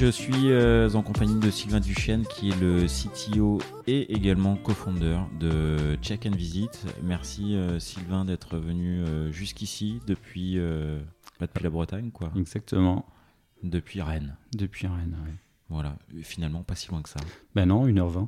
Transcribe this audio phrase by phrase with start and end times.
[0.00, 0.48] Je suis
[0.96, 6.34] en compagnie de Sylvain Duchesne, qui est le CTO et également co-founder de Check and
[6.34, 6.86] Visit.
[7.02, 10.58] Merci Sylvain d'être venu jusqu'ici depuis,
[11.38, 12.32] bah, depuis la Bretagne, quoi.
[12.34, 13.04] Exactement.
[13.62, 14.38] Depuis Rennes.
[14.56, 15.32] Depuis Rennes, oui.
[15.68, 17.20] Voilà, finalement pas si loin que ça.
[17.54, 18.26] Ben non, 1h20.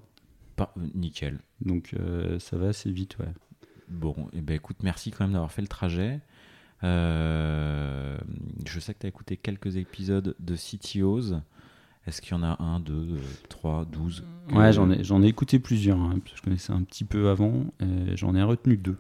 [0.57, 1.39] Pas, nickel.
[1.63, 1.95] Donc
[2.39, 3.33] ça va assez vite, ouais.
[3.89, 6.21] Bon, et eh ben écoute, merci quand même d'avoir fait le trajet.
[6.85, 8.19] Euh,
[8.67, 11.41] je sais que tu as écouté quelques épisodes de CTOs.
[12.07, 15.59] Est-ce qu'il y en a un, deux, trois, douze Ouais, j'en ai, j'en ai écouté
[15.59, 15.99] plusieurs.
[15.99, 17.67] Hein, parce que je connaissais un petit peu avant.
[18.15, 18.99] j'en ai retenu deux.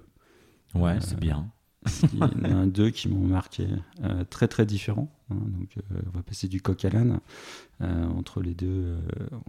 [0.74, 1.50] Ouais, c'est bien.
[2.12, 3.66] Il y en a deux qui m'ont marqué.
[4.02, 5.12] Euh, très très différents.
[5.30, 7.20] Hein, donc euh, on va passer du coq à l'âne
[7.80, 8.96] entre, les deux,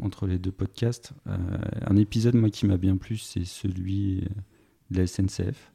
[0.02, 1.14] entre les deux podcasts.
[1.28, 4.28] un épisode, moi, qui m'a bien plu, c'est celui
[4.90, 5.73] de la SNCF.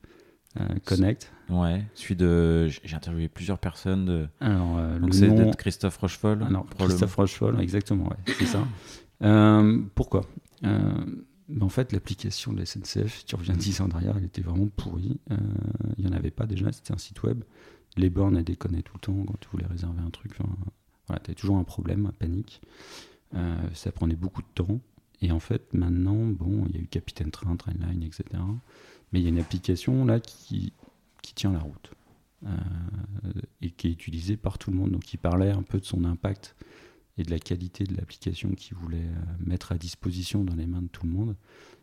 [0.58, 1.30] Euh, Connect.
[1.50, 2.68] Ouais, celui de.
[2.68, 4.06] J'ai interviewé plusieurs personnes.
[4.06, 4.28] De...
[4.40, 5.50] Alors, euh, Donc c'est nom...
[5.52, 6.42] Christophe Rochefol.
[6.42, 8.66] Alors, Christophe Rochefol, exactement, ouais, c'est ça.
[9.20, 10.24] Euh, pourquoi?
[10.62, 15.18] En fait, l'application de la SNCF, tu reviens 10 ans derrière, elle était vraiment pourrie.
[15.96, 17.42] Il n'y en avait pas déjà, c'était un site web.
[17.96, 20.38] Les bornes, elles déconnaient tout le temps quand tu voulais réserver un truc.
[21.08, 22.62] voilà, tu toujours un problème, un panique.
[23.74, 24.78] ça prenait beaucoup de temps.
[25.20, 28.24] Et en fait, maintenant, bon, il y a eu Capitaine Train, Trainline, etc.
[29.12, 30.72] Mais il y a une application là qui,
[31.22, 31.92] qui tient la route
[32.46, 32.50] euh,
[33.62, 34.90] et qui est utilisée par tout le monde.
[34.90, 36.56] Donc il parlait un peu de son impact
[37.16, 40.82] et de la qualité de l'application qu'il voulait euh, mettre à disposition dans les mains
[40.82, 41.36] de tout le monde.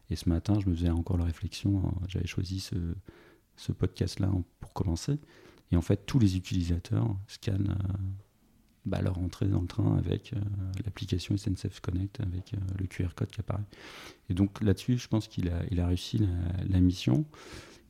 [0.10, 2.76] Et ce matin, je me faisais encore la réflexion, hein, j'avais choisi ce,
[3.56, 5.20] ce podcast-là pour commencer.
[5.72, 7.98] Et en fait, tous les utilisateurs scannent euh,
[8.86, 10.34] bah, leur entrée dans le train avec
[10.84, 13.64] l'application SNCF Connect, avec le QR code qui apparaît.
[14.30, 16.20] Et donc là-dessus, je pense qu'il a, il a réussi
[16.70, 17.26] la, mission.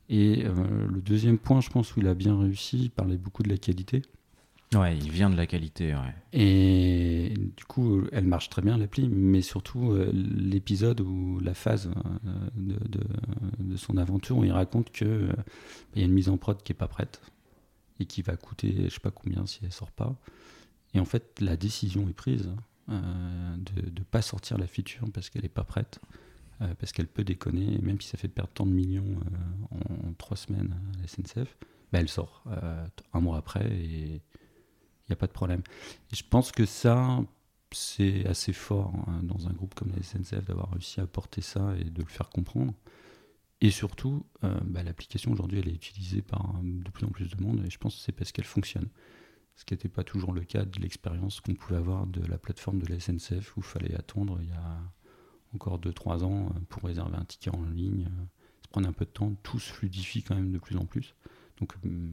[0.10, 3.44] Et euh, le deuxième point, je pense, où il a bien réussi, il parlait beaucoup
[3.44, 4.02] de la qualité.
[4.74, 6.16] Ouais, il vient de la qualité, ouais.
[6.34, 11.90] Et du coup, elle marche très bien, l'appli, mais surtout euh, l'épisode ou la phase
[12.28, 13.00] euh, de,
[13.60, 15.34] de, son aventure où il raconte qu'il
[15.94, 17.22] il y a une mise en prod qui n'est pas prête
[18.00, 20.18] et qui va coûter je sais pas combien si elle sort pas.
[20.96, 22.50] Et en fait, la décision est prise
[22.88, 26.00] de ne pas sortir la feature parce qu'elle n'est pas prête.
[26.62, 30.14] Euh, parce qu'elle peut déconner, même si ça fait perdre tant de millions euh, en,
[30.14, 31.58] trois semaines à la SNCF,
[31.92, 35.62] bah, elle sort euh, un mois après et il n'y a pas de problème.
[36.14, 37.20] Et je pense que ça,
[37.72, 41.76] c'est assez fort hein, dans un groupe comme la SNCF d'avoir réussi à porter ça
[41.78, 42.74] et de le faire comprendre.
[43.60, 47.64] Et surtout, bah, l'application aujourd'hui, elle est utilisée par de plus en plus de monde
[47.66, 48.88] et je pense que c'est parce qu'elle fonctionne.
[49.56, 52.80] Ce qui n'était pas toujours le cas de l'expérience qu'on pouvait avoir de la plateforme
[52.80, 54.80] de la SNCF où il fallait attendre il y a
[55.56, 58.06] encore 2-3 ans euh, pour réserver un ticket en ligne.
[58.06, 58.26] Euh,
[58.62, 59.34] ça prenait un peu de temps.
[59.44, 61.16] Tout se fluidifie quand même de plus en plus.
[61.60, 62.12] Donc, euh,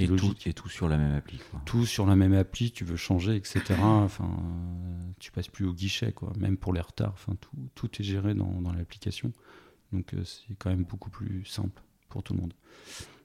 [0.00, 0.06] et.
[0.06, 1.40] Tout, et tout sur la même appli.
[1.66, 3.74] Tout sur la même appli, tu veux changer, etc.
[3.80, 4.30] enfin,
[5.18, 6.32] tu passes plus au guichet, quoi.
[6.38, 9.32] Même pour les retards, enfin, tout, tout est géré dans, dans l'application.
[9.92, 12.54] Donc c'est quand même beaucoup plus simple pour tout le monde.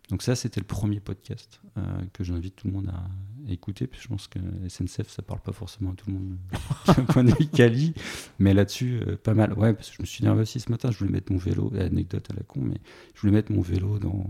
[0.09, 1.81] Donc ça, c'était le premier podcast euh,
[2.11, 3.03] que j'invite tout le monde à,
[3.49, 3.87] écouter.
[3.87, 6.37] Puis je pense que SNCF, ça parle pas forcément à tout le monde
[6.87, 7.93] d'un point de vue quali,
[8.39, 9.53] mais là-dessus, euh, pas mal.
[9.53, 10.91] Ouais, parce que je me suis nerveux aussi ce matin.
[10.91, 12.79] Je voulais mettre mon vélo, anecdote à la con, mais
[13.13, 14.25] je voulais mettre mon vélo dans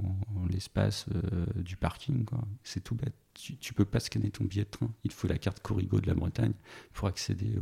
[0.49, 2.25] l'espace euh, du parking.
[2.63, 3.13] C'est tout bête.
[3.35, 4.91] Tu, tu, peux pas scanner ton billet de train.
[5.03, 6.53] Il faut la carte Corrigo de la Bretagne
[6.93, 7.55] pour accéder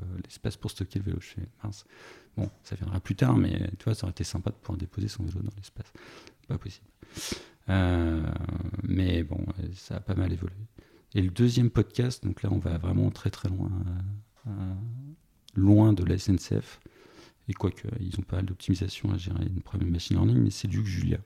[0.00, 1.18] à l'espace pour stocker le vélo.
[1.20, 1.86] Je fais mince.
[2.36, 5.08] Bon, ça viendra plus tard, mais tu vois, ça aurait été sympa de pouvoir déposer
[5.08, 5.92] son vélo dans l'espace.
[6.46, 6.86] Pas possible.
[7.68, 8.22] Euh,
[8.82, 9.44] mais bon,
[9.74, 10.54] ça a pas mal évolué.
[11.14, 13.70] Et le deuxième podcast, donc là on va vraiment très très loin,
[14.46, 14.50] euh,
[15.54, 16.80] loin de la SNCF.
[17.48, 20.68] Et quoique, ils ont pas mal d'optimisation à gérer une première machine learning, mais c'est
[20.68, 21.18] Luc Julia.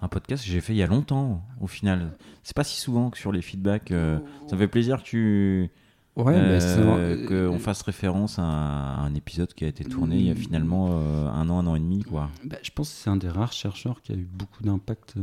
[0.00, 2.16] Un podcast que j'ai fait il y a longtemps, au final.
[2.42, 3.90] C'est pas si souvent que sur les feedbacks.
[3.92, 4.18] Euh,
[4.48, 5.70] ça fait plaisir que tu,
[6.24, 10.34] Ouais, euh, qu'on fasse référence à un, épisode qui a été tourné il y a
[10.34, 12.02] finalement euh, un an, un an et demi.
[12.02, 12.30] Quoi.
[12.44, 15.22] Bah, je pense que c'est un des rares chercheurs qui a eu beaucoup d'impact euh,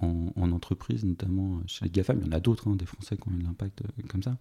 [0.00, 2.20] en, entreprise, notamment chez les GAFAM.
[2.20, 4.36] Il y en a d'autres, hein, des Français qui ont eu de l'impact comme ça.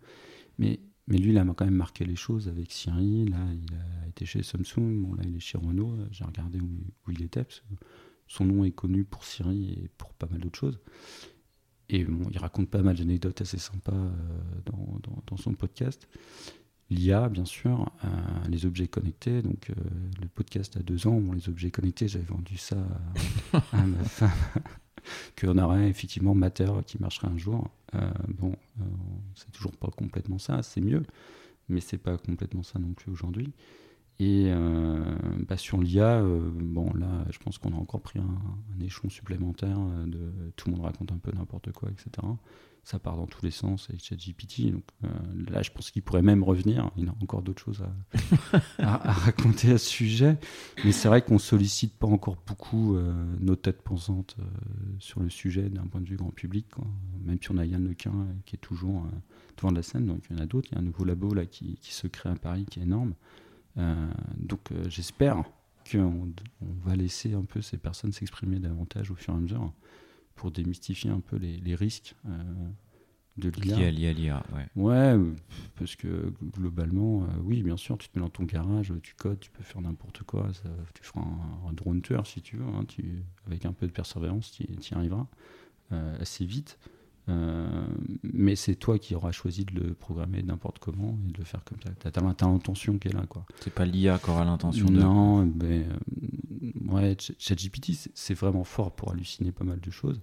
[0.59, 3.25] Mais, mais lui, il a quand même marqué les choses avec Siri.
[3.25, 5.01] Là, il a été chez Samsung.
[5.01, 5.95] Bon, là, il est chez Renault.
[6.11, 6.69] J'ai regardé où,
[7.07, 7.43] où, il était.
[7.43, 7.85] Parce que
[8.27, 10.79] son nom est connu pour Siri et pour pas mal d'autres choses.
[11.93, 14.09] Et bon, il raconte pas mal d'anecdotes assez sympas euh,
[14.65, 16.07] dans, dans, son podcast.
[16.89, 18.07] L'IA, bien sûr, euh,
[18.49, 19.43] les objets connectés.
[19.43, 19.75] Donc, euh,
[20.19, 22.77] le podcast a deux ans, bon, les objets connectés, j'avais vendu ça
[23.53, 24.31] à, ma femme,
[25.39, 27.69] qu'on aurait effectivement Matter qui marcherait un jour.
[28.39, 28.55] bon,
[29.35, 31.03] c'est toujours pas complètement ça, c'est mieux,
[31.69, 33.53] mais c'est pas complètement ça non plus aujourd'hui.
[34.19, 35.03] Et euh,
[35.47, 39.77] bah, sur l'IA, euh, bon là, je pense qu'on a encore pris un, échelon supplémentaire
[39.79, 42.27] euh, de tout le monde raconte un peu n'importe quoi, etc.
[42.83, 44.71] ça part dans tous les sens avec ChatGPT.
[44.71, 45.07] Donc euh,
[45.49, 46.91] là, je pense qu'il pourrait même revenir.
[46.97, 47.83] Il a encore d'autres choses
[48.79, 50.37] à, raconter à ce sujet.
[50.83, 54.43] Mais c'est vrai qu'on sollicite pas encore beaucoup euh, nos têtes pensantes euh,
[54.99, 56.67] sur le sujet d'un point de vue grand public.
[57.23, 59.07] Même si on a Yann Lequin qui est toujours
[59.57, 60.67] devant la scène, donc il y en a d'autres.
[60.71, 62.83] Il y a un nouveau labo là qui, qui, se crée à Paris qui est
[62.83, 63.13] énorme.
[63.75, 65.43] Donc j'espère
[65.89, 66.31] qu'on
[66.61, 69.73] on va laisser un peu ces personnes s'exprimer davantage au fur et à mesure
[70.35, 72.43] pour démystifier un peu les, les risques euh,
[73.37, 73.91] de l'IA.
[73.91, 74.67] Lié à l'IA, ouais.
[74.75, 75.15] Ouais,
[75.77, 79.39] parce que globalement, euh, oui, bien sûr, tu te mets dans ton garage, tu codes,
[79.39, 80.51] tu peux faire n'importe quoi.
[80.53, 82.65] Ça, tu feras un, drone tour si tu veux.
[82.65, 85.27] Hein, tu, avec un peu de persévérance, tu y arriveras
[85.91, 86.77] euh, assez vite.
[87.29, 87.85] Euh,
[88.21, 91.63] mais c'est toi qui auras choisi de le programmer n'importe comment et de le faire
[91.63, 91.89] comme ça.
[91.99, 93.25] Tu as, l'intention qui est là.
[93.27, 93.45] quoi.
[93.61, 94.99] C'est pas l'IA qui aura l'intention de.
[94.99, 95.85] Non, mais.
[95.85, 100.19] Euh, ouais, ChatGPT, c'est vraiment fort pour halluciner pas mal de choses.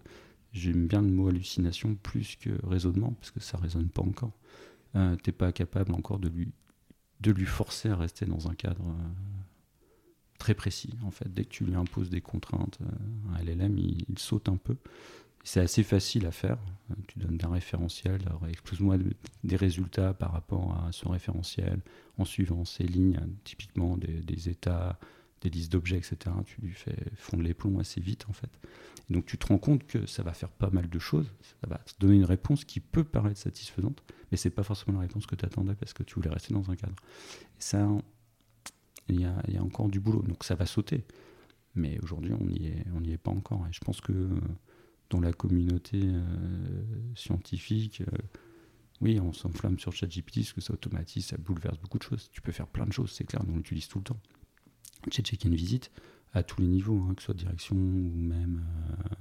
[0.52, 4.32] J'aime bien le mot hallucination plus que raisonnement, parce que ça résonne pas encore.
[4.96, 6.52] Euh, T'es pas capable encore de lui,
[7.20, 9.08] de lui forcer à rester dans un cadre euh,
[10.38, 10.92] très précis.
[11.04, 12.78] En fait, dès que tu lui imposes des contraintes,
[13.32, 14.76] un LLM, il saute un peu.
[15.42, 16.58] C'est assez facile à faire.
[17.06, 18.96] Tu donnes un référentiel, expose-moi
[19.44, 21.80] des résultats par rapport à son référentiel
[22.18, 24.98] en suivant ces lignes, typiquement des, états,
[25.40, 26.18] des listes d'objets, etc.
[26.44, 28.50] Tu lui fais fondre les plombs assez vite en fait.
[29.08, 31.32] donc tu te rends compte que ça va faire pas mal de choses.
[31.42, 35.06] Ça va te donner une réponse qui peut paraître satisfaisante, mais c'est pas forcément la
[35.06, 36.96] réponse que tu attendais parce que tu voulais rester dans un cadre.
[37.56, 37.88] Et ça,
[39.08, 40.22] il y, a, encore du boulot.
[40.22, 41.04] Donc ça va sauter.
[41.76, 43.64] Mais aujourd'hui, on n'y est, est pas encore.
[43.68, 44.28] Et je pense que
[45.10, 46.22] dans la communauté euh,
[47.16, 48.18] scientifique, euh,
[49.00, 52.30] oui, on s'enflamme sur ChatGPT parce que ça automatise, ça bouleverse beaucoup de choses.
[52.32, 54.20] Tu peux faire plein de choses, c'est clair, on l'utilise tout le temps.
[55.10, 55.90] J'ai checké une visite
[56.32, 59.14] à tous les niveaux, hein, que ce soit direction ou même euh,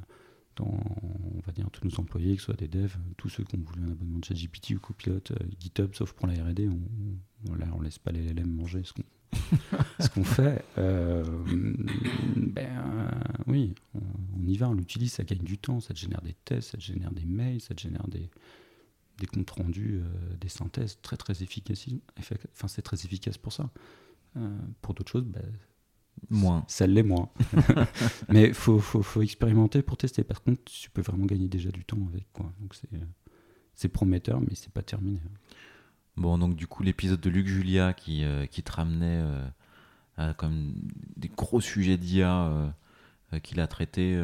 [0.57, 3.55] dans, on va dire, tous nos employés, que ce soit des devs, tous ceux qui
[3.55, 7.57] ont voulu un abonnement de ChatGPT ou Copilote, GitHub, sauf pour la R&D, on, on,
[7.73, 9.03] on, laisse pas les LLM manger ce qu'on
[9.99, 11.23] ce qu'on fait, euh,
[12.35, 13.11] ben,
[13.47, 13.99] oui, on,
[14.45, 17.25] y va, on l'utilise, ça gagne du temps, ça génère des tests, ça génère des
[17.25, 18.29] mails, ça génère des,
[19.17, 21.87] des comptes rendus, euh, des synthèses très très efficaces.
[22.17, 23.69] Enfin, c'est très efficace pour ça.
[24.37, 25.43] Euh, pour d'autres choses, ben,
[26.29, 26.65] moins.
[26.67, 27.29] Ça l'est moins.
[28.29, 30.23] Mais il faut, faut, faut, expérimenter pour tester.
[30.23, 32.31] Par contre, tu peux vraiment gagner déjà du temps avec.
[32.33, 32.51] Quoi.
[32.59, 32.75] Donc
[33.73, 35.21] c'est prometteur, mais c'est pas terminé.
[36.17, 39.47] Bon, donc du coup, l'épisode de Luc Julia qui, euh, qui te ramenait euh,
[40.17, 40.73] à comme
[41.15, 42.73] des gros sujets d'IA
[43.43, 44.19] qu'il a traité.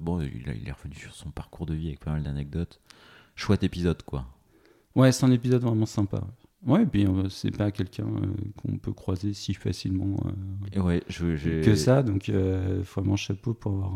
[0.00, 2.80] bon, il, il, est revenu sur son parcours de vie avec pas mal d'anecdotes.
[3.34, 4.26] Chouette épisode, quoi.
[4.94, 6.26] Ouais, c'est un épisode vraiment sympa.
[6.66, 8.06] Ouais, et puis c'est pas quelqu'un
[8.56, 10.16] qu'on peut croiser si facilement
[10.76, 13.94] ouais, je, que ça, donc vraiment chapeau pour avoir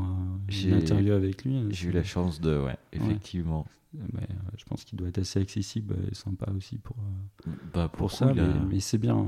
[0.49, 1.57] une interview avec lui.
[1.57, 3.67] Hein, j'ai eu la chance de, ouais, effectivement.
[4.13, 7.89] Mais, euh, je pense qu'il doit être assez accessible et sympa aussi pour, euh, bah,
[7.89, 8.33] pour, ça.
[8.69, 9.25] mais, c'est bien.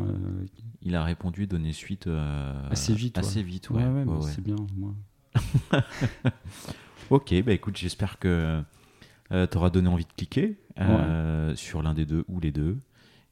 [0.86, 2.08] Euh, il a répondu, donné suite
[2.70, 3.18] assez vite.
[3.18, 3.84] Assez vite, ouais.
[3.84, 4.56] ouais, c'est bien.
[4.76, 4.94] Moi.
[7.10, 8.62] ok, bah écoute, j'espère que
[9.30, 10.56] tu auras donné envie de cliquer
[11.54, 12.78] sur l'un des deux ou les deux.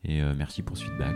[0.05, 1.15] Et merci pour ce feedback.